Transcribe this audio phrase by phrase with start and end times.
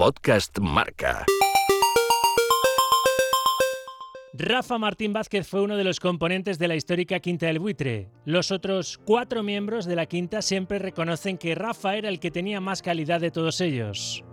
[0.00, 1.26] Podcast Marca.
[4.32, 8.08] Rafa Martín Vázquez fue uno de los componentes de la histórica Quinta del Buitre.
[8.24, 12.62] Los otros cuatro miembros de la Quinta siempre reconocen que Rafa era el que tenía
[12.62, 14.24] más calidad de todos ellos.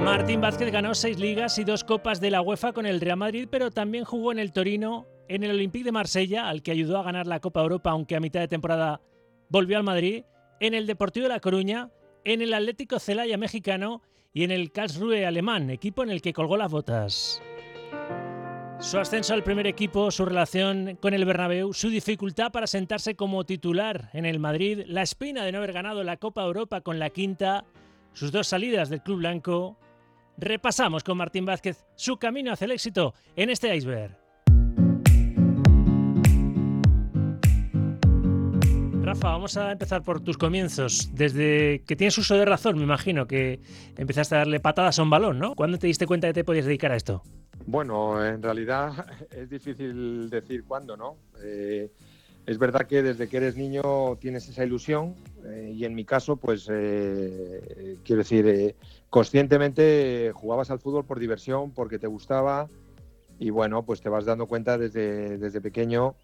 [0.00, 3.48] Martín Vázquez ganó seis ligas y dos copas de la UEFA con el Real Madrid,
[3.50, 7.02] pero también jugó en el Torino, en el Olympique de Marsella, al que ayudó a
[7.02, 9.00] ganar la Copa Europa, aunque a mitad de temporada
[9.48, 10.22] volvió al Madrid,
[10.60, 11.90] en el Deportivo de La Coruña,
[12.22, 14.02] en el Atlético Celaya mexicano
[14.32, 17.42] y en el Karlsruhe alemán, equipo en el que colgó las botas.
[18.78, 23.44] Su ascenso al primer equipo, su relación con el Bernabéu, su dificultad para sentarse como
[23.44, 27.10] titular en el Madrid, la espina de no haber ganado la Copa Europa con la
[27.10, 27.64] quinta,
[28.12, 29.78] sus dos salidas del club blanco.
[30.36, 34.21] Repasamos con Martín Vázquez su camino hacia el éxito en este iceberg.
[39.12, 41.10] Rafa, vamos a empezar por tus comienzos.
[41.12, 43.60] Desde que tienes uso de razón, me imagino que
[43.98, 45.54] empezaste a darle patadas a un balón, ¿no?
[45.54, 47.22] ¿Cuándo te diste cuenta que te podías dedicar a esto?
[47.66, 51.16] Bueno, en realidad es difícil decir cuándo, ¿no?
[51.44, 51.90] Eh,
[52.46, 56.36] es verdad que desde que eres niño tienes esa ilusión eh, y en mi caso,
[56.36, 58.74] pues, eh, quiero decir,
[59.10, 62.66] conscientemente jugabas al fútbol por diversión, porque te gustaba
[63.38, 66.14] y bueno, pues te vas dando cuenta desde, desde pequeño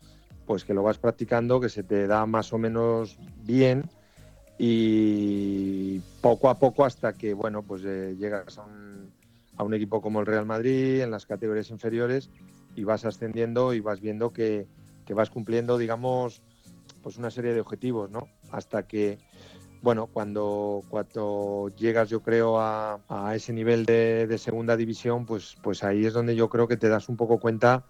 [0.49, 3.85] pues que lo vas practicando, que se te da más o menos bien
[4.57, 8.65] y poco a poco hasta que, bueno, pues eh, llegas a
[9.63, 12.31] un, equipo como el Real Madrid, en las categorías inferiores,
[12.75, 14.67] y vas ascendiendo y vas viendo que,
[15.11, 16.41] vas cumpliendo, digamos,
[17.03, 18.27] pues una serie de objetivos, ¿no?
[18.51, 19.19] Hasta que,
[19.83, 23.03] bueno, cuando, cuando llegas, yo creo, a,
[23.35, 27.11] ese nivel de, segunda división, pues, pues ahí es donde yo creo que te das
[27.11, 27.85] un poco cuenta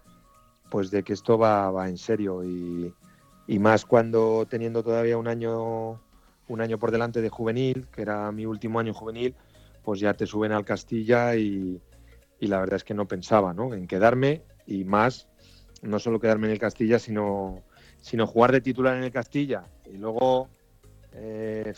[0.69, 2.93] pues de que esto va, va en serio y,
[3.59, 5.99] más cuando teniendo todavía un año
[6.47, 9.35] un año por delante de juvenil, que era mi último año juvenil,
[9.83, 11.81] pues ya te suben al Castilla y,
[12.39, 13.73] la verdad es que no pensaba ¿no?
[13.73, 15.27] en quedarme y más,
[15.81, 17.61] no solo quedarme en el Castilla, sino,
[18.01, 20.49] sino jugar de titular en el Castilla y luego
[21.13, 21.73] eh,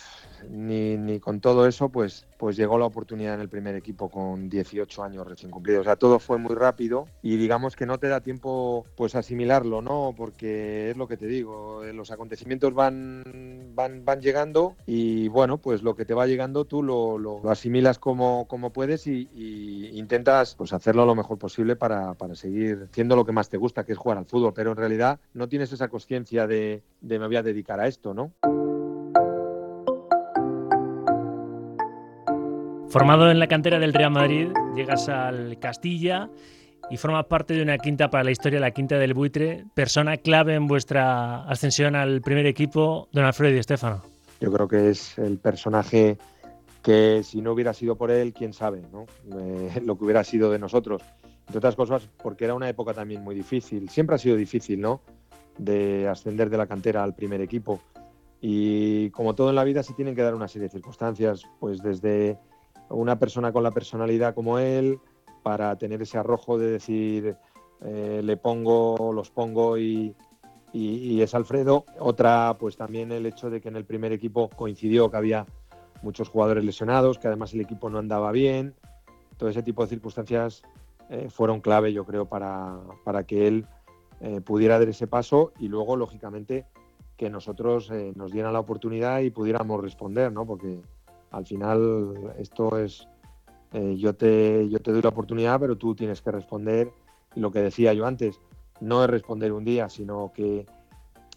[0.50, 4.50] ni, ni, con todo eso, pues, pues llegó la oportunidad en el primer equipo con
[4.50, 5.81] 18 años recién cumplidos.
[5.81, 9.81] O sea, todo fue muy rápido y digamos que no te da tiempo pues asimilarlo,
[9.81, 10.14] ¿no?
[10.16, 15.58] Porque es lo que te digo, eh, los acontecimientos van, van, van llegando y bueno,
[15.58, 19.30] pues lo que te va llegando tú lo, lo, asimilas como, como puedes y,
[19.94, 23.86] intentas pues hacerlo lo mejor posible para, para seguir haciendo lo que más te gusta,
[23.86, 27.28] que es jugar al fútbol, pero en realidad no tienes esa conciencia de, de me
[27.28, 28.31] voy a dedicar a esto, ¿no?
[32.91, 36.29] Formado en la cantera del Real Madrid, llegas al Castilla
[36.90, 40.56] y formas parte de una quinta para la historia, la quinta del buitre, persona clave
[40.56, 44.03] en vuestra ascensión al primer equipo, don Alfredo y Estefano.
[44.41, 46.18] Yo creo que es el personaje
[46.84, 49.06] que si no hubiera sido por él, quién sabe, ¿no?
[49.40, 51.02] Eh, lo que hubiera sido de nosotros.
[51.47, 53.88] Entre otras cosas, porque era una época también muy difícil.
[53.88, 55.00] Siempre ha sido difícil, ¿no?
[55.58, 57.79] De ascender de la cantera al primer equipo.
[58.41, 61.81] Y como todo en la vida, se tienen que dar una serie de circunstancias, pues
[61.81, 62.38] desde
[62.91, 65.00] una persona con la personalidad como él
[65.44, 67.35] para tener ese arrojo de decir
[67.84, 70.16] eh, le pongo, los pongo y,
[70.74, 71.85] es Alfredo.
[72.00, 75.46] Otra, pues también el hecho de que en el primer equipo coincidió que había
[76.02, 78.74] muchos jugadores lesionados, que además el equipo no andaba bien.
[79.38, 80.62] Todo ese tipo de circunstancias
[81.09, 83.66] eh, fueron clave, yo creo, para, para que él
[84.22, 86.66] eh, pudiera dar ese paso y luego, lógicamente,
[87.18, 90.46] que nosotros nos dieran la oportunidad y pudiéramos responder, ¿no?
[90.46, 90.79] Porque
[91.31, 93.08] al final esto es,
[93.74, 96.92] eh, yo, te, yo te doy la oportunidad, pero tú tienes que responder.
[97.36, 98.40] Y lo que decía yo antes,
[98.81, 100.66] no es responder un día, sino que,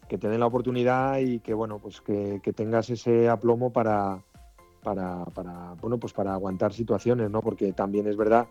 [0.08, 4.22] que te den la oportunidad y que, bueno, pues que, tengas ese aplomo para,
[4.82, 7.40] para, para, bueno, pues para aguantar situaciones, ¿no?
[7.40, 8.48] Porque también es verdad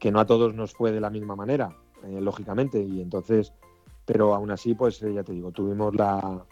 [0.00, 1.68] que no a todos nos fue de la misma manera,
[2.04, 3.52] eh, lógicamente, y entonces,
[4.04, 6.44] pero aún así, pues eh, ya te digo, tuvimos la,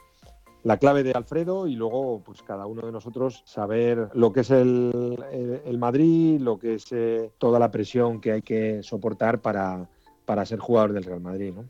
[0.63, 4.51] la clave de Alfredo y luego pues cada uno de nosotros saber lo que es
[4.51, 9.89] el, Madrid, lo que es eh, toda la presión que hay que soportar para,
[10.27, 11.55] para ser jugador del Real Madrid.
[11.55, 11.65] ¿no?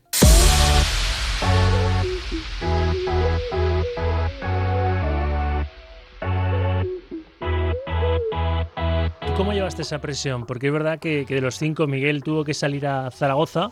[9.37, 10.45] ¿Cómo llevaste esa presión?
[10.45, 13.71] Porque es verdad que, que de los cinco Miguel tuvo que salir a Zaragoza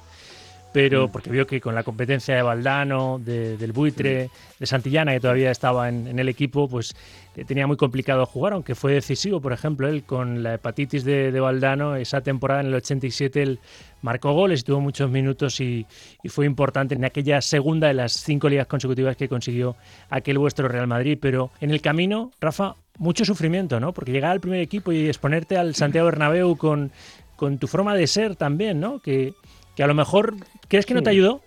[0.72, 1.12] pero mm.
[1.12, 4.30] porque vio que con la competencia de Valdano, del Buitre,
[4.60, 6.96] de Santillana, que todavía estaba en, el equipo, pues
[7.36, 11.38] eh, tenía muy complicado jugar, aunque fue decisivo, por ejemplo, él con la hepatitis de,
[11.40, 13.60] Valdano, esa temporada en el 87, él
[14.02, 15.86] marcó goles y tuvo muchos minutos y,
[16.28, 19.76] fue importante en aquella segunda de las cinco ligas consecutivas que consiguió
[20.10, 23.94] aquel vuestro Real Madrid, pero en el camino, Rafa, mucho sufrimiento, ¿no?
[23.94, 26.92] Porque llegar al primer equipo y exponerte al Santiago Bernabéu con,
[27.36, 29.00] con tu forma de ser también, ¿no?
[29.00, 29.34] Que,
[29.80, 30.36] que a lo mejor,
[30.68, 31.40] ¿crees que no te ayudó?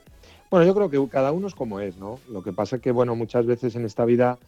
[0.50, 2.18] Bueno, yo creo que cada uno es como es, ¿no?
[2.30, 4.38] Lo que pasa es que, bueno, muchas veces en esta vida,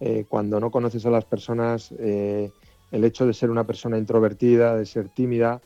[0.00, 2.50] eh, cuando no conoces a las personas, eh,
[2.90, 5.60] el hecho de ser una persona introvertida, de ser tímida,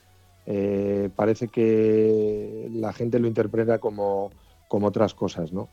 [0.45, 4.31] eh, parece que la gente lo interpreta como,
[4.69, 5.71] como otras cosas, ¿no?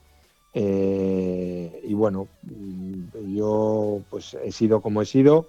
[0.53, 5.47] y bueno, mm, yo pues he sido como he sido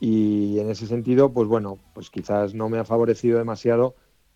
[0.00, 3.94] y en ese sentido, pues bueno, pues quizás no me ha favorecido demasiado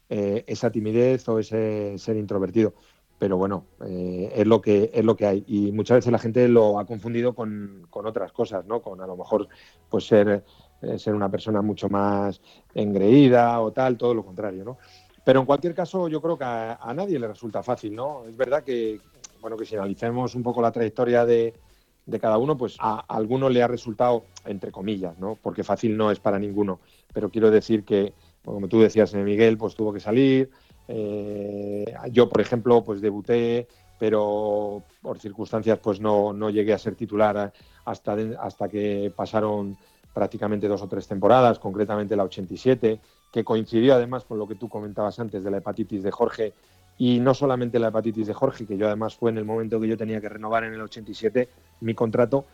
[0.08, 2.74] esa timidez o ese ser introvertido
[3.18, 5.44] pero bueno, eh, es, lo que, es lo que hay.
[5.46, 8.80] Y muchas veces la gente lo ha confundido con, otras cosas, ¿no?
[8.80, 9.48] Con a lo mejor
[9.88, 10.44] pues ser,
[10.82, 12.40] eh, ser una persona mucho más
[12.74, 14.78] engreída o tal, todo lo contrario, ¿no?
[15.24, 18.24] Pero en cualquier caso, yo creo que a, nadie le resulta fácil, ¿no?
[18.24, 19.00] Es verdad que,
[19.40, 21.54] bueno, que si analicemos un poco la trayectoria de,
[22.06, 25.36] de cada uno, pues a, a alguno le ha resultado, entre comillas, ¿no?
[25.42, 26.78] Porque fácil no es para ninguno.
[27.12, 28.14] Pero quiero decir que,
[28.52, 30.50] como tú decías, Miguel, pues tuvo que salir,
[30.88, 33.68] eh, yo, por ejemplo, pues debuté,
[33.98, 37.52] pero por circunstancias pues no, no llegué a ser titular
[37.84, 39.76] hasta, hasta que pasaron
[40.14, 43.00] prácticamente dos o tres temporadas, concretamente la 87,
[43.32, 46.54] que coincidió además con lo que tú comentabas antes de la hepatitis de Jorge,
[46.96, 49.86] y no solamente la hepatitis de Jorge, que yo además fue en el momento que
[49.86, 51.48] yo tenía que renovar en el 87
[51.80, 52.46] mi contrato,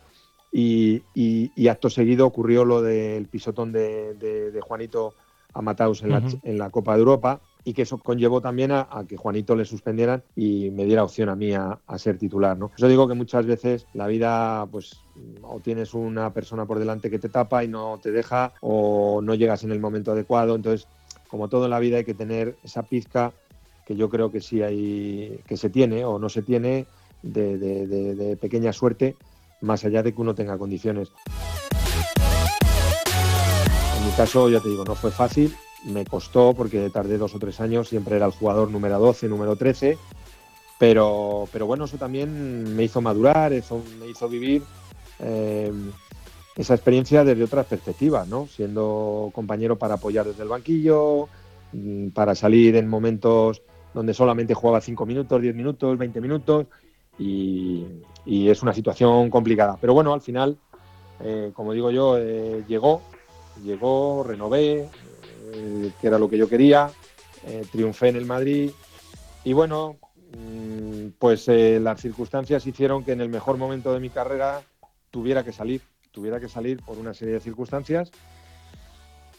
[0.57, 5.15] y, y, acto seguido ocurrió lo del pisotón de, de, Juanito
[5.55, 9.17] Amataus en, la, en la Copa de Europa, y que eso conllevó también a, que
[9.17, 12.59] Juanito le suspendieran y me diera opción a mí a, ser titular.
[12.59, 12.71] ¿no?
[12.77, 15.01] Yo digo que muchas veces la vida, pues,
[15.43, 19.35] o tienes una persona por delante que te tapa y no te deja, o no
[19.35, 20.55] llegas en el momento adecuado.
[20.55, 20.87] Entonces,
[21.29, 23.33] como todo en la vida, hay que tener esa pizca
[23.87, 26.87] que yo creo que sí hay, que se tiene o no se tiene,
[27.23, 29.17] de, de pequeña suerte,
[29.63, 31.11] más allá de que uno tenga condiciones.
[34.17, 35.53] Caso, ya te digo, no fue fácil,
[35.87, 39.57] me costó porque tardé dos o tres años, siempre era el jugador número 12, número
[39.57, 39.99] 13,
[40.79, 44.63] pero, pero bueno, eso también me hizo madurar, eso me hizo vivir
[45.19, 45.73] eh,
[46.55, 48.47] esa experiencia desde otras perspectivas, ¿no?
[48.47, 51.29] Siendo compañero para apoyar desde el banquillo,
[51.73, 53.63] mm, para salir en momentos
[53.93, 56.67] donde solamente jugaba 5 minutos, 10 minutos, 20 minutos,
[57.19, 57.85] y,
[58.27, 59.77] es una situación complicada.
[59.81, 60.57] Pero bueno, al final,
[61.21, 63.03] eh, como digo yo, eh, llegó,
[63.63, 64.89] llegó, renové,
[65.53, 66.91] eh, que era lo que yo quería,
[67.47, 68.71] eh, triunfé en el Madrid
[69.45, 69.97] y bueno,
[70.37, 74.63] mm, pues eh, las circunstancias hicieron que en el mejor momento de mi carrera
[75.11, 78.11] tuviera que salir, tuviera que salir por una serie de circunstancias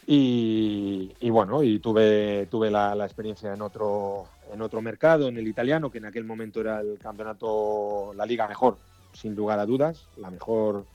[0.08, 5.90] y, bueno, y tuve, tuve la, experiencia en otro, en otro mercado, en el italiano,
[5.90, 8.78] que en aquel momento era el campeonato, la liga mejor,
[9.12, 10.86] sin lugar a dudas, la mejor,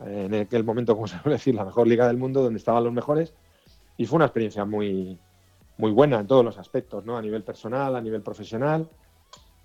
[0.00, 2.92] en aquel momento, como se suele decir, la mejor liga del mundo, donde estaban los
[2.92, 3.34] mejores
[3.96, 5.18] y fue una experiencia muy,
[5.76, 7.16] muy buena en todos los aspectos, ¿no?
[7.16, 8.88] A nivel personal, a nivel profesional.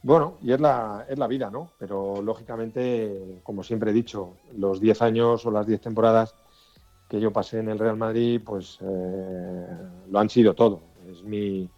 [0.01, 1.71] Bueno, y es la, es la vida, ¿no?
[1.77, 6.36] Pero lógicamente, como siempre he dicho, los 10 años o las 10 temporadas
[7.07, 9.68] que yo pasé en el Real Madrid, pues eh,
[10.09, 10.81] lo han sido todo.
[11.07, 11.69] Es mi,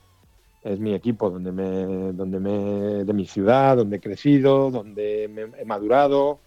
[0.64, 5.62] es mi equipo donde me, donde me, de mi ciudad, donde he crecido, donde me
[5.62, 6.40] he madurado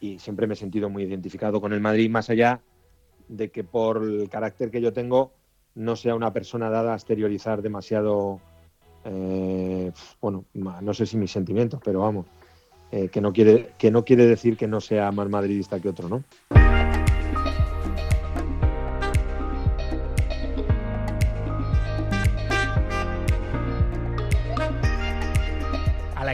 [0.00, 2.60] y siempre me he sentido muy identificado con el Madrid, más allá
[3.28, 5.32] de que por el carácter que yo tengo
[5.74, 8.40] no sea una persona dada a exteriorizar demasiado,
[9.04, 12.26] eh, bueno, no sé si mis sentimientos, pero vamos,
[12.90, 16.08] eh, que, no quiere, que no quiere decir que no sea más madridista que otro,
[16.08, 16.24] ¿no?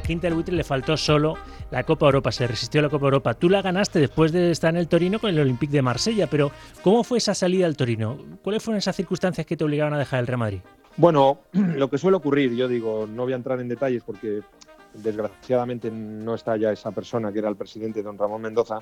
[0.06, 1.34] Quinta del buitre le faltó solo
[1.70, 3.34] la Copa Europa, se resistió a la Copa Europa.
[3.34, 6.52] Tú la ganaste después de estar en el Torino con el Olympique de Marsella, pero
[6.82, 8.16] ¿cómo fue esa salida al Torino?
[8.42, 10.60] ¿Cuáles fueron esas circunstancias que te obligaron a dejar el Real Madrid?
[10.96, 14.40] Bueno, lo que suele ocurrir, yo digo, no voy a entrar en detalles porque
[14.94, 18.78] desgraciadamente no está ya esa persona que era el presidente, don Ramón Mendoza,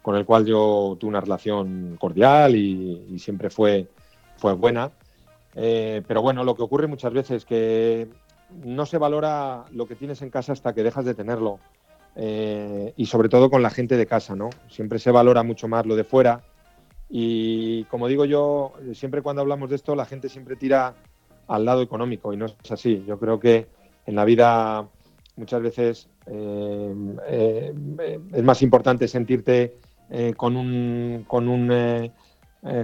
[0.00, 3.88] con el cual yo tuve una relación cordial y, siempre fue,
[4.36, 4.90] fue buena.
[5.54, 8.08] Eh, pero bueno, lo que ocurre muchas veces es que
[8.64, 11.58] no se valora lo que tienes en casa hasta que dejas de tenerlo.
[12.14, 14.50] Eh, y sobre todo con la gente de casa, ¿no?
[14.68, 16.42] Siempre se valora mucho más lo de fuera
[17.08, 20.94] y como digo yo, siempre cuando hablamos de esto la gente siempre tira
[21.48, 23.02] al lado económico y no es así.
[23.06, 23.66] Yo creo que
[24.06, 24.86] en la vida
[25.36, 26.94] muchas veces eh,
[27.26, 27.74] eh,
[28.32, 29.76] es más importante sentirte
[30.36, 32.12] con un con un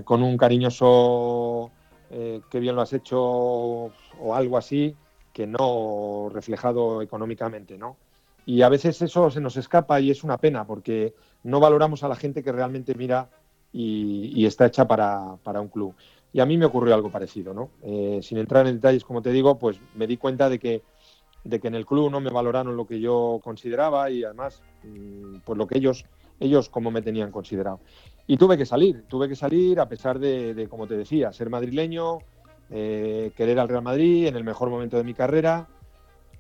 [0.05, 1.71] con un cariñoso
[2.09, 4.97] que bien lo has hecho o algo así
[5.39, 7.97] que no reflejado económicamente, ¿no?
[8.45, 11.15] Y a veces eso se nos escapa y es una pena porque
[11.45, 13.31] no valoramos a la gente que realmente mira
[13.73, 15.95] y, está hecha para, un club.
[16.33, 17.71] Y a mí me ocurrió algo parecido, ¿no?
[17.85, 20.83] Eh, sin entrar en detalles, como te digo, pues me di cuenta de que,
[21.45, 25.37] de que en el club no me valoraron lo que yo consideraba y además, mm,
[25.45, 26.05] pues lo que ellos,
[26.41, 27.79] ellos como me tenían considerado.
[28.27, 32.19] Y tuve que salir, tuve que salir a pesar de, como te decía, ser madrileño,
[32.71, 35.67] eh, querer al Real Madrid en el mejor momento de mi carrera.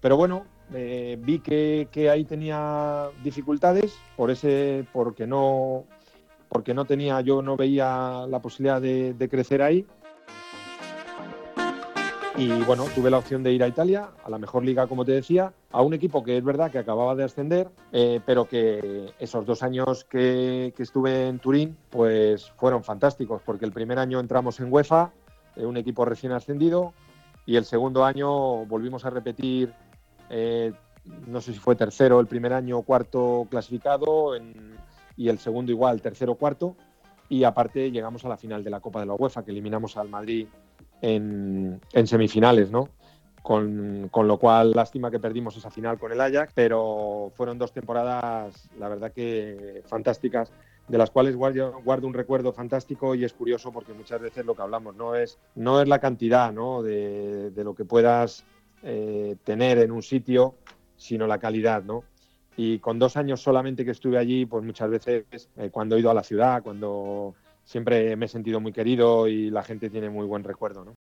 [0.01, 0.45] Pero bueno,
[0.75, 5.85] eh, vi que, que, ahí tenía dificultades por ese, porque no,
[6.49, 9.87] porque no tenía, yo no veía la posibilidad de, crecer ahí.
[12.37, 15.11] Y bueno, tuve la opción de ir a Italia, a la mejor liga, como te
[15.11, 19.45] decía, a un equipo que es verdad que acababa de ascender, eh, pero que esos
[19.45, 24.73] dos años que, estuve en Turín, pues fueron fantásticos, porque el primer año entramos en
[24.73, 25.11] UEFA,
[25.59, 26.95] eh, un equipo recién ascendido,
[27.45, 29.73] y el segundo año volvimos a repetir,
[30.31, 30.73] eh,
[31.27, 34.77] no sé si fue tercero el primer año cuarto clasificado en,
[35.19, 36.77] y el segundo igual, tercero, cuarto.
[37.29, 40.09] Y aparte llegamos a la final de la Copa de la UEFA, que eliminamos al
[40.09, 40.47] Madrid
[41.03, 42.89] en, semifinales, ¿no?
[43.43, 48.69] Con, lo cual, lástima que perdimos esa final con el Ajax, pero fueron dos temporadas,
[48.79, 50.53] la verdad que fantásticas,
[50.89, 54.63] de las cuales guardo, un recuerdo fantástico y es curioso porque muchas veces lo que
[54.63, 56.83] hablamos no es, no es la cantidad ¿no?
[56.83, 58.45] De, lo que puedas
[58.83, 60.55] eh, tener en un sitio,
[60.97, 62.05] sino la calidad, ¿no?
[62.57, 66.11] Y con dos años solamente que estuve allí, pues muchas veces eh, cuando he ido
[66.11, 70.27] a la ciudad, cuando siempre me he sentido muy querido y la gente tiene muy
[70.27, 70.85] buen recuerdo.
[70.85, 70.95] ¿no?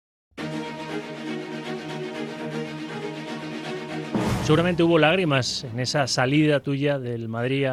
[4.45, 7.67] Seguramente hubo lágrimas en esa salida tuya del Madrid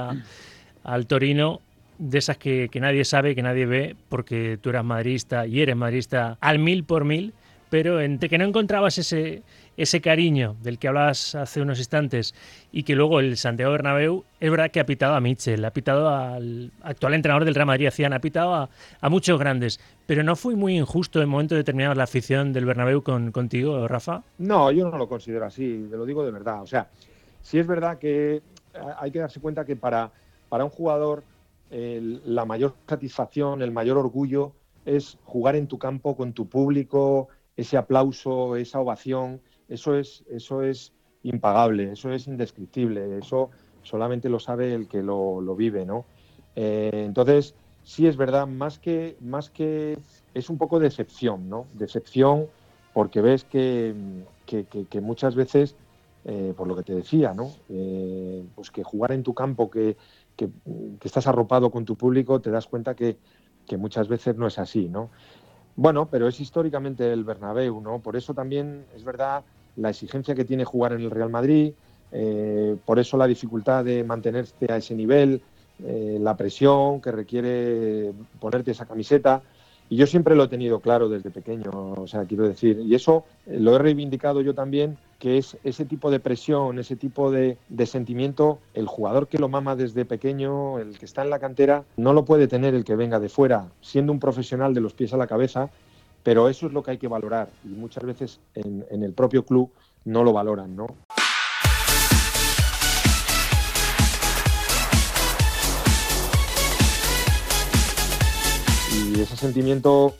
[0.83, 1.59] al Torino,
[2.01, 5.75] de esas que, que, nadie sabe, que nadie ve, porque tú eras madrista y eres
[5.75, 7.33] madrista al mil por mil,
[7.69, 9.43] pero entre que no encontrabas ese,
[9.77, 12.33] ese cariño del que hablabas hace unos instantes
[12.71, 16.09] y que luego el Santiago Bernabéu es verdad que ha pitado a Mitchell, ha pitado
[16.09, 20.75] al actual entrenador del Real Madrid, ha pitado a, muchos grandes, pero no fue muy
[20.75, 24.23] injusto en momento determinado la afición del Bernabéu con, contigo, Rafa.
[24.39, 26.63] No, yo no lo considero así, te lo digo de verdad.
[26.63, 26.89] O sea,
[27.43, 28.41] sí es verdad que eh,
[28.99, 30.11] hay que darse cuenta que para,
[30.49, 31.23] para un jugador
[31.71, 34.53] la mayor satisfacción, el mayor orgullo
[34.85, 40.63] es jugar en tu campo con tu público, ese aplauso, esa ovación eso es, eso
[40.63, 40.91] es
[41.23, 43.51] impagable, eso es indescriptible, eso
[43.83, 46.03] solamente lo sabe el que lo, vive, ¿no?
[46.57, 49.97] Eh, entonces, sí es verdad, más que, más que
[50.33, 51.67] es un poco decepción, ¿no?
[51.73, 52.47] Decepción
[52.93, 53.95] porque ves que,
[55.01, 55.77] muchas veces,
[56.23, 57.51] eh, por lo que te decía, ¿no?
[57.67, 59.97] Eh, pues que jugar en tu campo, que,
[61.03, 63.17] estás arropado con tu público, te das cuenta que,
[63.77, 65.09] muchas veces no es así, ¿no?
[65.77, 67.99] Bueno, pero es históricamente el Bernabéu, ¿no?
[67.99, 69.45] Por eso también es verdad
[69.77, 71.73] la exigencia que tiene jugar en el Real Madrid,
[72.11, 75.41] eh, por eso la dificultad de mantenerte a ese nivel,
[75.79, 79.41] la presión que requiere ponerte esa camiseta.
[79.91, 83.25] Y yo siempre lo he tenido claro desde pequeño, o sea, quiero decir, y eso
[83.45, 87.57] eh, lo he reivindicado yo también, que es ese tipo de presión, ese tipo de,
[87.67, 91.83] de, sentimiento, el jugador que lo mama desde pequeño, el que está en la cantera,
[91.97, 95.13] no lo puede tener el que venga de fuera, siendo un profesional de los pies
[95.13, 95.69] a la cabeza
[96.23, 99.71] pero eso es lo que hay que valorar y muchas veces en, el propio club
[100.05, 100.87] no lo valoran, ¿no?
[109.21, 110.15] Ese sentimiento,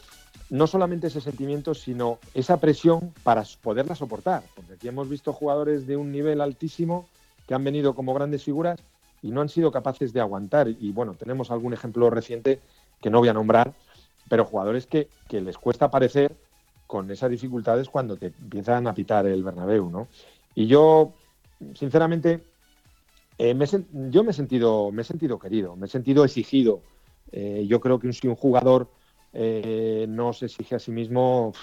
[0.52, 4.44] no solamente ese sentimiento, sino esa presión para poderla soportar.
[4.56, 7.08] Porque aquí hemos visto jugadores de un nivel altísimo
[7.48, 8.80] que han venido como grandes figuras
[9.24, 10.68] y no han sido capaces de aguantar.
[10.68, 12.60] Y bueno, tenemos algún ejemplo reciente
[13.02, 13.74] que no voy a nombrar,
[14.30, 16.36] pero jugadores que, les cuesta aparecer
[16.86, 20.08] con esas dificultades cuando te empiezan a pitar el Bernabéu, ¿no?
[20.54, 21.14] Y yo,
[21.74, 22.44] sinceramente,
[23.38, 23.56] eh,
[24.12, 26.82] yo me he, sentido, me he sentido querido, me he sentido exigido.
[27.32, 28.90] Eh, yo creo que si un jugador
[29.34, 31.54] eh, no se exige a sí mismo,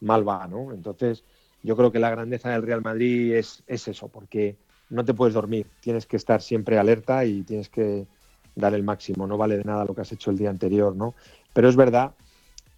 [0.00, 0.72] mal va, ¿no?
[0.72, 1.24] Entonces,
[1.62, 4.56] yo creo que la grandeza del Real Madrid es, es eso, porque
[4.90, 8.06] no te puedes dormir, tienes que estar siempre alerta y tienes que
[8.54, 11.14] dar el máximo, no vale de nada lo que has hecho el día anterior, ¿no?
[11.52, 12.14] Pero es verdad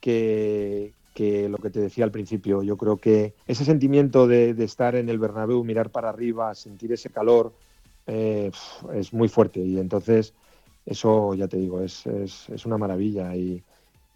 [0.00, 0.92] que,
[1.48, 5.18] lo que te decía al principio, yo creo que ese sentimiento de, estar en el
[5.18, 7.52] Bernabéu, mirar para arriba, sentir ese calor,
[8.06, 8.50] eh,
[8.94, 10.34] es muy fuerte y entonces
[10.86, 12.06] eso, ya te digo, es,
[12.64, 13.62] una maravilla y,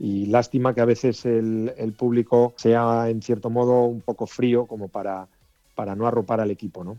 [0.00, 4.86] lástima que a veces el, el, público sea en cierto modo un poco frío como
[4.88, 5.26] para,
[5.74, 6.98] para no arropar al equipo, ¿no?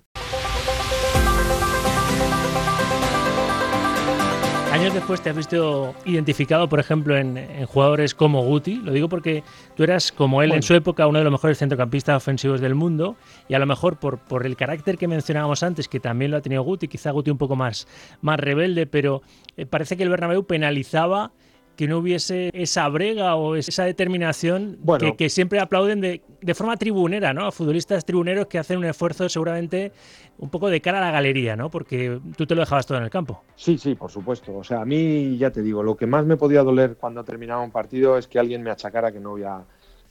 [4.80, 8.76] Años después te has visto identificado, por ejemplo, en, jugadores como Guti.
[8.76, 9.44] Lo digo porque
[9.76, 13.18] tú eras, como él en su época, uno de los mejores centrocampistas ofensivos del mundo.
[13.50, 16.42] Y a lo mejor por, por el carácter que mencionábamos antes, que también lo ha
[16.42, 17.90] tenido Guti, quizá Guti un poco más,
[18.22, 19.22] más rebelde, pero
[19.58, 21.34] eh, parece que el Bernabéu penalizaba
[21.80, 24.78] que no hubiese esa brega o esa determinación
[25.16, 27.46] que, siempre aplauden de, de, forma tribunera, ¿no?
[27.46, 29.94] A futbolistas tribuneros que hacen un esfuerzo seguramente
[30.40, 31.70] un poco de cara a la galería, ¿no?
[31.70, 33.44] Porque tú te lo dejabas todo en el campo.
[33.56, 34.58] Sí, sí, por supuesto.
[34.58, 37.62] O sea, a mí ya te digo, lo que más me podía doler cuando terminaba
[37.62, 39.62] un partido es que alguien me achacara que no había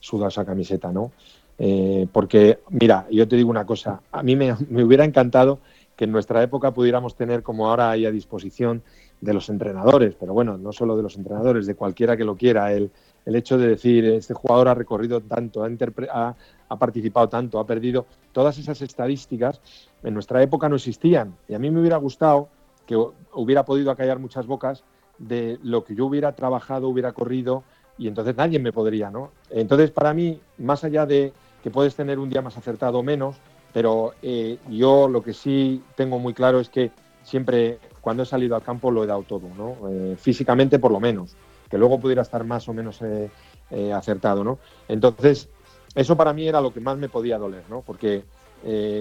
[0.00, 1.12] sudado esa camiseta, ¿no?
[1.58, 5.58] Eh, porque, mira, yo te digo una cosa, a mí me, hubiera encantado
[5.98, 8.84] que en nuestra época pudiéramos tener, como ahora hay a disposición,
[9.20, 12.72] de los entrenadores, pero bueno, no solo de los entrenadores, de cualquiera que lo quiera,
[12.72, 12.92] el,
[13.26, 16.36] el hecho de decir, este jugador ha recorrido tanto, ha,
[16.68, 19.60] ha, participado tanto, ha perdido, todas esas estadísticas
[20.04, 21.34] en nuestra época no existían.
[21.48, 22.48] Y a mí me hubiera gustado
[22.86, 22.96] que
[23.34, 24.84] hubiera podido acallar muchas bocas
[25.18, 27.64] de lo que yo hubiera trabajado, hubiera corrido,
[27.98, 29.32] y entonces nadie me podría, ¿no?
[29.50, 33.34] Entonces, para mí, más allá de que puedes tener un día más acertado o menos,
[33.78, 36.90] pero eh, yo lo que sí tengo muy claro es que
[37.22, 39.88] siempre cuando he salido al campo lo he dado todo, ¿no?
[39.88, 41.36] Eh, físicamente por lo menos,
[41.70, 44.58] que luego pudiera estar más o menos eh, acertado, ¿no?
[44.88, 45.48] Entonces,
[45.94, 47.82] eso para mí era lo que más me podía doler, ¿no?
[47.82, 48.24] Porque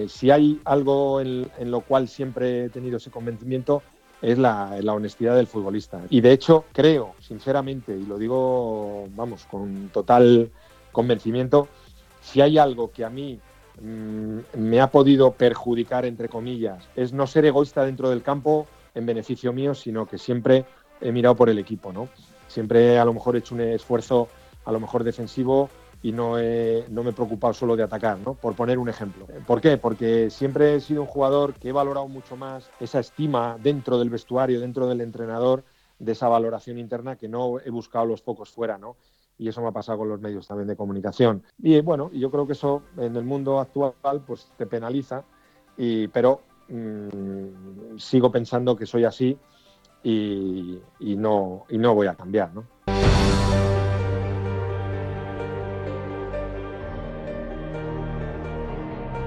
[0.08, 3.82] si hay algo en, lo cual siempre he tenido ese convencimiento
[4.22, 6.04] es la, la, honestidad del futbolista.
[6.12, 10.52] Y de hecho creo, sinceramente, y lo digo, vamos, con total
[10.92, 11.68] convencimiento,
[12.22, 13.40] si hay algo que a mí
[13.82, 19.06] mm, me ha podido perjudicar, entre comillas, es no ser egoísta dentro del campo en
[19.06, 20.66] beneficio mío, sino que siempre
[21.02, 22.10] he mirado por el equipo, ¿no?
[22.48, 24.28] Siempre a lo mejor he hecho un esfuerzo
[24.66, 25.70] a lo mejor defensivo
[26.04, 28.34] y no, no me he preocupado solo de atacar, ¿no?
[28.34, 29.28] Por poner un ejemplo.
[29.46, 29.78] ¿Por qué?
[29.78, 34.10] Porque siempre he sido un jugador que he valorado mucho más esa estima dentro del
[34.10, 35.64] vestuario, dentro del entrenador,
[36.00, 38.96] de esa valoración interna que no he buscado los focos fuera, ¿no?
[39.38, 41.44] Y eso me ha pasado con los medios también de comunicación.
[41.60, 43.94] Y bueno, yo creo que eso en el mundo actual
[44.26, 45.24] pues te penaliza,
[45.78, 49.38] y, pero mm, sigo pensando que soy así
[50.04, 52.54] y, no, y no voy a cambiar.
[52.54, 52.64] ¿no?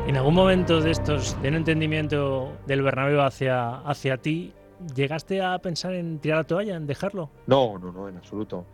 [0.06, 4.52] En algún momento de estos de no entendimiento del Bernabéu hacia, hacia ti,
[4.96, 7.30] ¿llegaste a pensar en tirar la toalla, en dejarlo?
[7.46, 8.64] No, no, no, en absoluto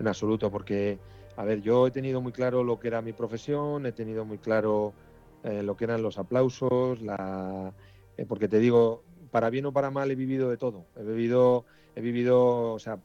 [0.00, 0.98] en absoluto, porque,
[1.36, 4.38] a ver, yo he tenido muy claro lo que era mi profesión, he tenido muy
[4.38, 4.92] claro
[5.44, 7.72] eh, lo que eran los aplausos, la,
[8.16, 10.86] eh, porque te digo, para bien o para mal he vivido de todo.
[10.96, 12.98] He vivido, he vivido, o sea,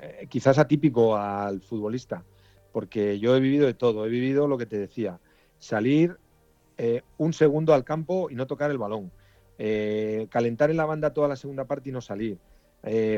[0.00, 2.24] eh, quizás atípico al futbolista,
[2.72, 4.04] porque yo he vivido de todo.
[4.04, 5.20] He vivido lo que te decía,
[5.58, 6.18] salir
[7.18, 9.12] un segundo al campo y no tocar el balón,
[10.28, 12.36] calentar en la banda toda la segunda parte y no salir,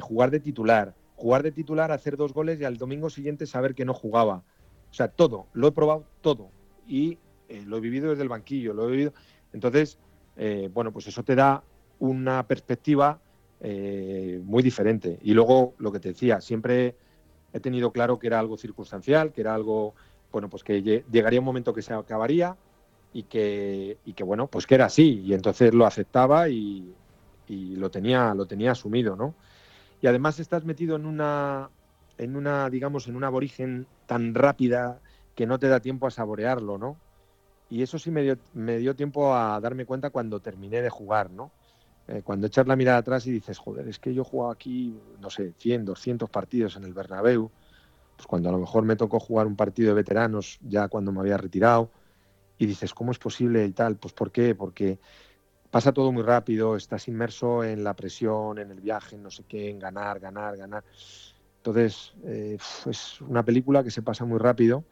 [0.02, 3.84] jugar de titular, jugar de titular, hacer dos goles y al domingo siguiente saber que
[3.84, 4.44] no jugaba.
[4.90, 6.50] O sea, todo, lo he probado todo
[6.86, 9.12] y eh, lo he vivido desde el banquillo, lo he vivido.
[9.52, 9.98] Entonces,
[10.36, 11.62] eh, bueno, pues eso te da
[11.98, 13.20] una perspectiva
[13.60, 15.18] eh, muy diferente.
[15.22, 16.96] Y luego, lo que te decía, siempre
[17.52, 19.94] he tenido claro que era algo circunstancial, que era algo,
[20.30, 22.56] bueno, pues que llegaría un momento que se acabaría
[23.12, 25.22] y que, y que bueno, pues que era así.
[25.24, 26.94] Y entonces lo aceptaba y,
[27.48, 29.34] y lo tenía, lo tenía asumido, ¿no?
[30.00, 31.70] Y además estás metido en una,
[32.18, 35.00] en una, digamos, en una aborigen tan rápida
[35.34, 36.98] que no te da tiempo a saborearlo, ¿no?
[37.68, 41.30] Y eso sí me dio, me dio tiempo a darme cuenta cuando terminé de jugar,
[41.30, 41.50] ¿no?
[42.08, 45.00] Eh, cuando echas la mirada atrás y dices, joder, es que yo he jugado aquí,
[45.18, 47.50] no sé, 100, 200 partidos en el Bernabéu,
[48.16, 51.20] pues cuando a lo mejor me tocó jugar un partido de veteranos ya cuando me
[51.20, 51.92] había retirado,
[52.58, 53.98] y dices, ¿cómo es posible y tal?
[53.98, 54.54] Pues ¿por qué?
[54.54, 55.00] Porque
[55.76, 59.44] pasa todo muy rápido, estás inmerso en la presión, en el viaje, en no sé
[59.46, 60.82] qué, en ganar, ganar, ganar.
[61.58, 64.84] Entonces, eh, es una película que se pasa muy rápido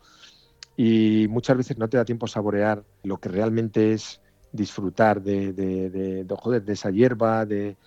[0.77, 4.21] y muchas veces no te da tiempo a saborear lo que realmente es
[4.53, 7.79] disfrutar de, de, de, de esa hierba, de,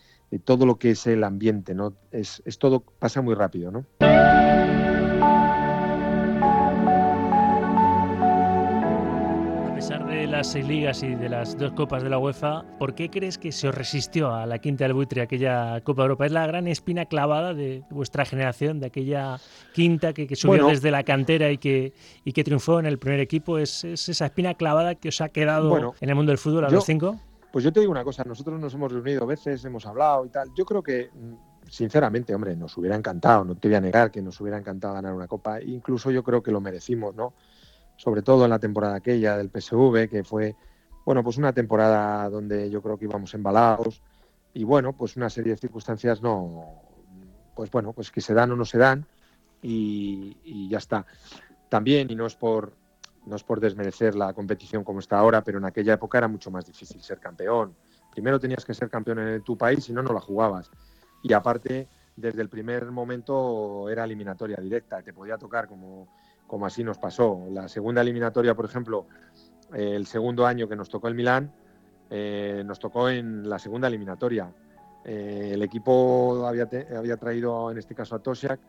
[0.44, 1.94] todo lo que es el ambiente, ¿no?
[2.12, 3.86] Es, es todo, pasa muy rápido, ¿no?
[10.32, 13.52] Las seis ligas y de las dos copas de la UEFA, ¿por qué crees que
[13.52, 16.26] se os resistió a la quinta del buitre aquella Copa Europa?
[16.26, 19.40] ¿Es la gran espina clavada de vuestra generación, de aquella
[19.74, 21.94] quinta que, subió desde la cantera y que,
[22.26, 23.58] y que triunfó en el primer equipo?
[23.58, 26.86] ¿Es, esa espina clavada que os ha quedado en el mundo del fútbol a los
[26.86, 27.20] cinco?
[27.52, 30.50] Pues yo te digo una cosa, nosotros nos hemos reunido veces, hemos hablado y tal.
[30.56, 31.10] Yo creo que
[31.70, 35.14] sinceramente, hombre, nos hubiera encantado, no te voy a negar que nos hubiera encantado ganar
[35.14, 37.34] una copa, incluso yo creo que lo merecimos, ¿no?
[37.98, 40.56] Sobre todo en la temporada aquella del PSV, que fue,
[41.06, 44.02] bueno, pues una temporada donde yo creo que íbamos embalados
[44.54, 46.82] y bueno, pues una serie de circunstancias no,
[47.56, 49.06] pues bueno, pues que se dan o no se dan
[49.62, 51.06] y, ya está.
[51.70, 52.74] También, y no es por
[53.26, 56.50] no es por desmerecer la competición como está ahora, pero en aquella época era mucho
[56.50, 57.76] más difícil ser campeón.
[58.10, 60.72] Primero tenías que ser campeón en tu país, si no, no la jugabas.
[61.22, 66.08] Y aparte, desde el primer momento era eliminatoria directa, te podía tocar como,
[66.48, 67.46] como así nos pasó.
[67.52, 69.06] La segunda eliminatoria, por ejemplo,
[69.74, 71.52] el segundo año que nos tocó el Milán,
[72.10, 74.52] eh, nos tocó en la segunda eliminatoria.
[75.06, 76.68] Eh, el equipo había,
[77.18, 78.60] traído, en este caso, a Tosiak.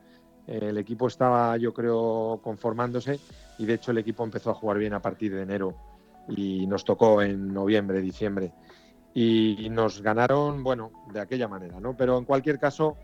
[0.47, 3.19] el equipo estaba, yo creo, conformándose
[3.57, 5.75] y de hecho el equipo empezó a jugar bien a partir de enero
[6.27, 8.51] y nos tocó en noviembre, diciembre.
[9.13, 11.95] Y nos ganaron, bueno, de aquella manera, ¿no?
[11.97, 12.95] Pero en cualquier caso,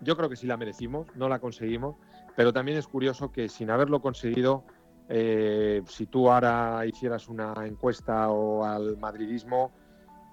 [0.00, 1.96] yo creo que sí la merecimos, no la conseguimos,
[2.38, 4.62] pero también es curioso que sin haberlo conseguido,
[5.08, 9.72] eh, si tú ahora hicieras una encuesta o al madridismo,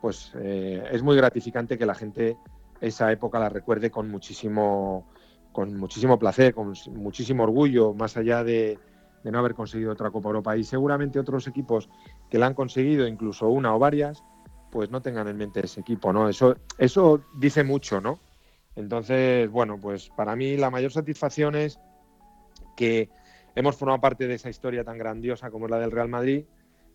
[0.03, 2.37] pues eh, es muy gratificante que la gente
[2.79, 5.07] esa época la recuerde con muchísimo,
[5.51, 8.77] con muchísimo placer, con muchísimo orgullo, más allá de,
[9.23, 10.55] de no haber conseguido otra Copa Europa.
[10.55, 11.89] Y seguramente otros equipos
[12.29, 14.23] que la han conseguido, incluso una o varias,
[14.71, 16.29] pues no tengan en mente ese equipo, ¿no?
[16.29, 18.19] Eso, eso dice mucho, ¿no?
[18.75, 21.79] Entonces, bueno, pues para mí la mayor satisfacción es
[22.75, 23.09] que
[23.55, 26.45] hemos formado parte de esa historia tan grandiosa como es la del Real Madrid,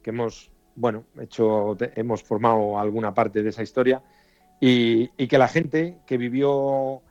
[0.02, 4.02] que hemos, bueno, hecho, hemos formado alguna parte de esa historia
[4.60, 7.02] y, que la gente que vivió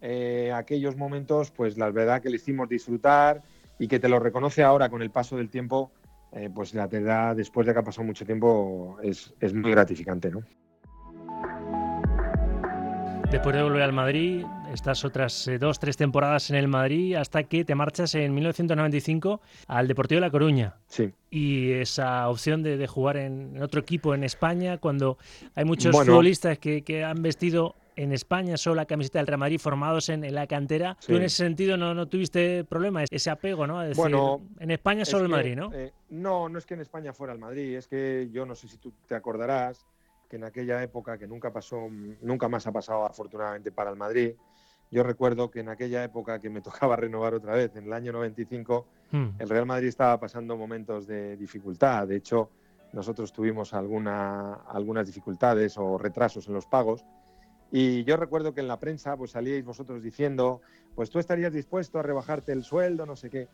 [0.00, 3.42] eh, aquellos momentos, pues la verdad que le hicimos disfrutar
[3.78, 5.90] y que te lo reconoce ahora con el paso del tiempo,
[6.32, 10.30] eh, pues la verdad, después de que ha pasado mucho tiempo, es, es muy gratificante,
[10.30, 10.42] ¿no?
[13.30, 17.44] Después de volver al Madrid, estás otras eh, dos, tres temporadas en el Madrid hasta
[17.44, 20.76] que te marchas en 1995 al Deportivo de La Coruña.
[20.86, 21.12] Sí.
[21.30, 25.18] Y esa opción de, jugar en, otro equipo en España, cuando
[25.54, 29.58] hay muchos futbolistas que, que, han vestido en España solo la camiseta del Real Madrid
[29.58, 33.80] formados en, la cantera, tú en ese sentido no, no tuviste problema, ese apego, ¿no?
[33.80, 35.70] decir, bueno, en España solo el Madrid, ¿no?
[35.74, 38.68] Eh, no, no es que en España fuera el Madrid, es que yo no sé
[38.68, 39.84] si tú te acordarás
[40.28, 41.88] que en aquella época, que nunca pasó,
[42.20, 44.34] nunca más ha pasado afortunadamente para el Madrid,
[44.90, 48.12] yo recuerdo que en aquella época que me tocaba renovar otra vez, en el año
[48.12, 49.26] 95, hmm.
[49.38, 52.06] el Real Madrid estaba pasando momentos de dificultad.
[52.06, 52.50] De hecho,
[52.92, 57.04] nosotros tuvimos alguna, algunas dificultades o retrasos en los pagos.
[57.70, 60.62] Y yo recuerdo que en la prensa pues salíais vosotros diciendo,
[60.94, 63.48] pues tú estarías dispuesto a rebajarte el sueldo, no sé qué.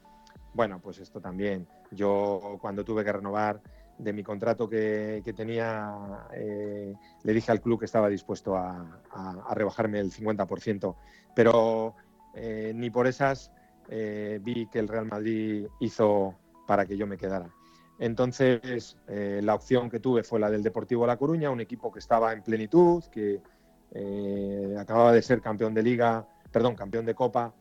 [0.53, 1.67] Bueno, pues esto también.
[1.91, 3.61] Yo cuando tuve que renovar
[3.99, 9.01] de mi contrato que, tenía, eh, le dije al club que estaba dispuesto a,
[9.53, 10.97] rebajarme el 50%,
[11.35, 11.95] pero
[12.35, 13.53] eh, ni por esas
[13.89, 16.35] eh, vi que el Real Madrid hizo
[16.67, 17.49] para que yo me quedara.
[18.01, 22.33] Entonces, la opción que tuve fue la del Deportivo La Coruña, un equipo que estaba
[22.33, 23.41] en plenitud, que
[24.77, 27.55] acababa de ser campeón de liga, perdón, campeón de copa,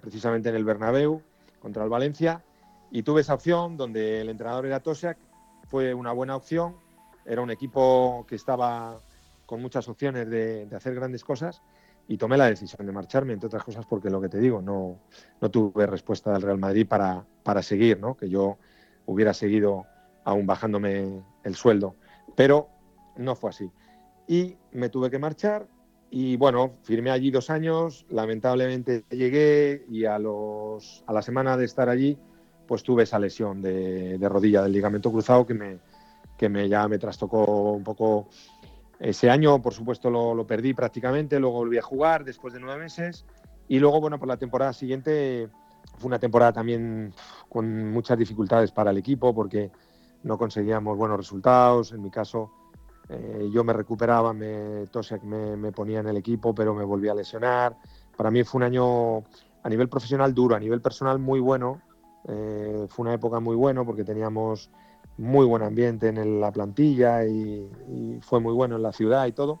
[0.00, 1.22] precisamente en el Bernabéu
[1.60, 2.42] contra el Valencia,
[2.90, 5.16] y tuve esa opción donde el entrenador era Tosiak
[5.72, 6.76] fue una buena opción.
[7.24, 9.00] Era un equipo que estaba
[9.46, 11.62] con muchas opciones de, hacer grandes cosas
[12.06, 14.98] y tomé la decisión de marcharme, entre otras cosas porque lo que te digo, no,
[15.40, 18.18] no tuve respuesta del Real Madrid para, para seguir, ¿no?
[18.18, 18.58] que yo
[19.06, 19.86] hubiera seguido
[20.24, 21.96] aún bajándome el sueldo,
[22.36, 22.68] pero
[23.16, 23.70] no fue así.
[24.28, 25.68] Y me tuve que marchar
[26.10, 31.64] y bueno, firmé allí dos años, lamentablemente llegué y a, los, a la semana de
[31.64, 32.18] estar allí
[32.66, 35.78] pues tuve esa lesión de, rodilla del ligamento cruzado que me,
[36.36, 38.28] que me ya me trastocó un poco.
[38.98, 43.24] Ese año, por supuesto, lo, perdí prácticamente, luego volví a jugar después de nueve meses
[43.66, 45.48] y luego, bueno, por la temporada siguiente
[45.98, 47.12] fue una temporada también
[47.48, 49.72] con muchas dificultades para el equipo porque
[50.22, 51.92] no conseguíamos buenos resultados.
[51.92, 52.52] En mi caso,
[53.08, 57.08] eh, yo me recuperaba, me, Tosiak me, me ponía en el equipo, pero me volví
[57.08, 57.76] a lesionar.
[58.16, 59.18] Para mí fue un año
[59.62, 61.80] a nivel profesional duro, a nivel personal muy bueno,
[62.28, 64.70] eh, fue una época muy buena porque teníamos
[65.18, 67.68] muy buen ambiente en la plantilla y,
[68.22, 69.60] fue muy bueno en la ciudad y todo.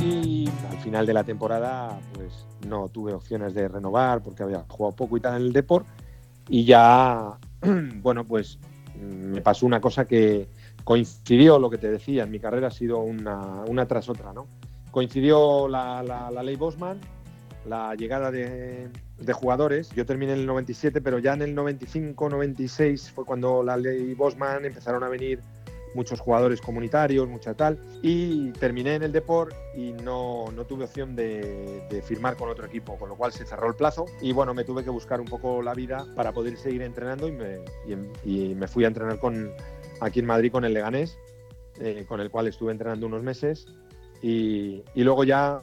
[0.00, 4.96] Y al final de la temporada, pues no tuve opciones de renovar porque había jugado
[4.96, 5.86] poco y tal en el Deport.
[6.48, 7.38] Y ya,
[8.02, 8.58] bueno, pues
[9.00, 10.48] me pasó una cosa que
[10.84, 12.24] coincidió lo que te decía.
[12.24, 14.46] En mi carrera ha sido una, una tras otra, ¿no?
[14.90, 17.00] Coincidió la, ley Bosman,
[17.66, 18.88] la llegada de,
[19.32, 19.90] jugadores.
[19.90, 24.64] Yo terminé en el 97, pero ya en el 95-96 fue cuando la ley Bosman
[24.64, 25.40] empezaron a venir
[25.94, 27.78] muchos jugadores comunitarios, mucha tal.
[28.02, 33.08] Y terminé en el Deport y no, tuve opción de, firmar con otro equipo, con
[33.08, 34.06] lo cual se cerró el plazo.
[34.20, 37.32] Y bueno, me tuve que buscar un poco la vida para poder seguir entrenando y
[37.32, 37.58] me,
[38.24, 39.50] y, me fui a entrenar con,
[40.00, 41.18] aquí en Madrid con el Leganés,
[41.80, 43.66] eh, con el cual estuve entrenando unos meses
[44.22, 45.62] y, luego ya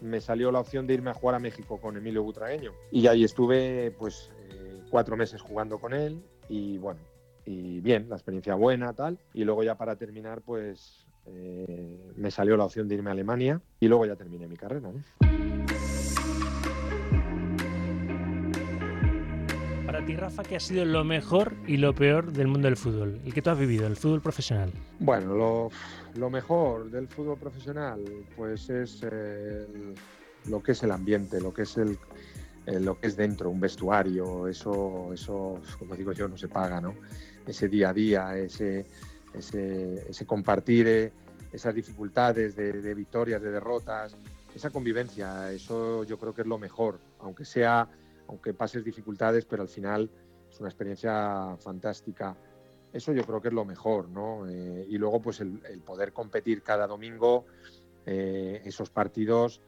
[0.00, 2.72] me salió la opción de irme a jugar a México con Emilio Butragueño.
[2.90, 7.00] Y ahí estuve pues eh, cuatro meses jugando con él y bueno,
[7.44, 9.18] y bien, la experiencia buena, tal.
[9.34, 13.60] Y luego ya para terminar, pues eh, me salió la opción de irme a Alemania
[13.80, 14.90] y luego ya terminé mi carrera.
[19.98, 23.20] Para ti, Rafa, ¿qué ha sido lo mejor y lo peor del mundo del fútbol?
[23.24, 24.70] El que tú has vivido, el fútbol profesional.
[25.00, 25.70] Bueno,
[26.14, 28.04] lo, mejor del fútbol profesional,
[28.36, 29.04] pues es
[30.44, 31.98] lo que es el ambiente, lo que es el,
[32.66, 36.94] lo que es dentro, un vestuario, eso, eso, como digo yo, no se paga, ¿no?
[37.44, 38.86] Ese día a día, ese,
[39.34, 41.12] ese, compartir eh,
[41.52, 44.16] esas dificultades de, victorias, de derrotas,
[44.54, 47.88] esa convivencia, eso yo creo que es lo mejor, aunque sea,
[48.28, 50.10] aunque pases dificultades, pero al final
[50.50, 52.36] es una experiencia fantástica.
[52.92, 54.48] Eso yo creo que es lo mejor, ¿no?
[54.48, 57.46] Eh, y luego, pues el, poder competir cada domingo,
[58.06, 59.60] eh, esos partidos,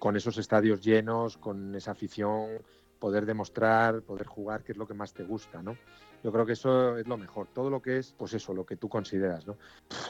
[0.00, 2.58] con esos estadios llenos, con esa afición,
[2.98, 5.76] poder demostrar, poder jugar, que es lo que más te gusta, ¿no?
[6.22, 7.48] Yo creo que eso es lo mejor.
[7.54, 9.56] Todo lo que es, pues eso, lo que tú consideras, ¿no?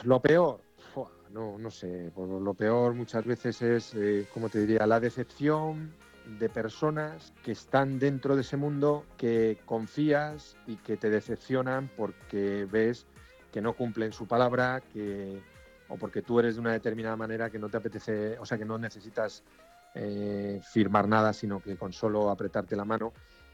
[0.03, 0.59] Lo peor,
[1.31, 2.11] no, no sé.
[2.13, 5.93] Pues lo peor muchas veces es, eh, como te diría, la decepción
[6.25, 12.67] de personas que están dentro de ese mundo, que confías y que te decepcionan porque
[12.69, 13.05] ves
[13.51, 15.41] que no cumplen su palabra, que
[15.89, 18.63] o porque tú eres de una determinada manera que no te apetece, o sea, que
[18.63, 19.43] no necesitas
[19.93, 23.11] eh, firmar nada, sino que con solo apretarte la mano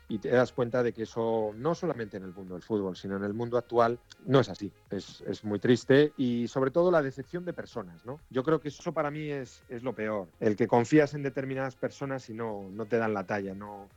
[0.10, 3.17] y te das cuenta de que eso no solamente en el mundo del fútbol, sino
[3.17, 4.72] en el mundo actual no es así.
[4.89, 8.20] Es, es muy triste y sobre todo la decepción de personas, ¿no?
[8.30, 10.28] Yo creo que eso para mí es, es lo peor.
[10.39, 13.89] El que confías en determinadas personas y no, no te dan la talla, no,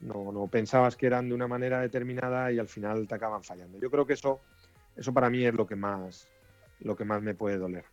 [0.00, 3.78] no, no pensabas que eran de una manera determinada y al final te acaban fallando.
[3.78, 4.40] Yo creo que eso,
[4.96, 6.28] eso para mí es lo que más,
[6.80, 7.84] lo que más me puede doler.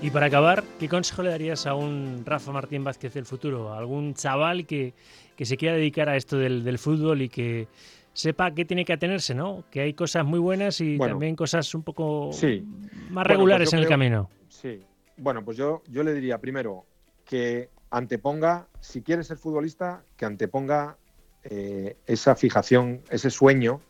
[0.00, 3.72] Y para acabar, ¿qué consejo le darías a un Rafa Martín Vázquez del futuro?
[3.72, 4.94] ¿A algún chaval que,
[5.40, 7.66] se quiera dedicar a esto del, fútbol y que
[8.12, 9.64] sepa qué tiene que atenerse, ¿no?
[9.72, 13.88] Que hay cosas muy buenas y también cosas un poco más pues regulares en el
[13.88, 14.30] camino.
[14.48, 14.80] Sí.
[15.16, 16.84] Bueno, pues yo, yo le diría primero
[17.24, 20.96] que anteponga, si quiere ser futbolista, que anteponga
[21.42, 23.80] eh, esa fijación, ese sueño,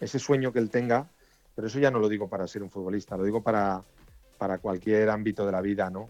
[0.00, 1.08] ese sueño que él tenga,
[1.56, 3.82] pero eso ya no lo digo para ser un futbolista, lo digo para
[4.40, 6.08] para cualquier ámbito de la vida, ¿no?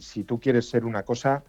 [0.00, 1.44] Si tú quieres ser una cosa,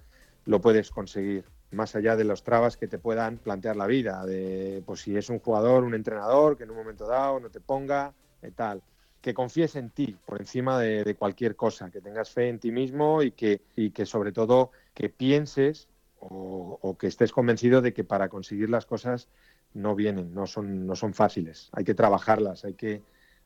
[0.45, 4.83] lo puedes conseguir, más allá de los trabas que te puedan plantear la vida, de
[4.85, 8.13] pues si es un jugador, un entrenador, que en un momento dado no te ponga,
[8.43, 8.83] y tal.
[9.21, 13.23] Que confíes en ti por encima de, cualquier cosa, que tengas fe en ti mismo
[13.23, 15.87] y que, y que sobre todo que pienses
[16.19, 19.29] o, o, que estés convencido de que para conseguir las cosas
[19.73, 23.01] no vienen, no son, no son fáciles, hay que trabajarlas, hay que,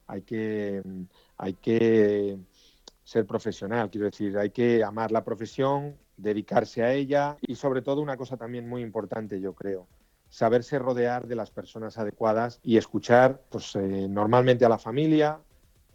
[0.07, 0.81] hay que,
[1.37, 2.37] hay que
[3.03, 3.89] ser profesional.
[3.89, 8.37] Quiero decir, hay que amar la profesión, dedicarse a ella y sobre todo una cosa
[8.37, 9.87] también muy importante, yo creo,
[10.29, 15.39] saberse rodear de las personas adecuadas y escuchar pues, eh, normalmente a la familia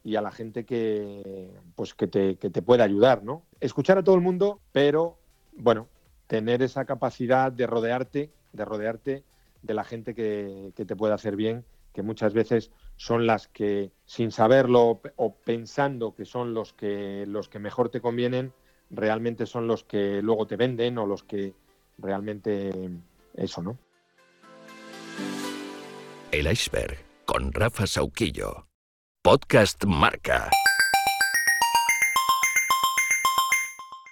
[0.05, 3.43] y a la gente que, pues, que, te, que te puede ayudar, ¿no?
[3.61, 5.19] Escuchar a todo el mundo, pero
[5.57, 5.89] bueno,
[6.27, 9.25] tener esa capacidad de rodearte, de rodearte
[9.63, 13.93] de la gente que, que te puede hacer bien que muchas veces son las que,
[14.05, 18.53] sin saberlo o pensando que son los que, los que mejor te convienen,
[18.91, 21.55] realmente son los que luego te venden o los que
[21.97, 22.91] realmente
[23.35, 23.79] eso, ¿no?
[26.33, 28.67] El iceberg con Rafa Sauquillo.
[29.23, 30.51] Podcast Marca.